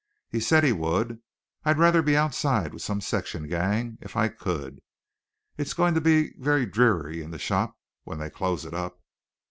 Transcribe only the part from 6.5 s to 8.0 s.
dreary in the shop